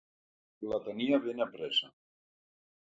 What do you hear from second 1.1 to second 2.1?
ben apresa.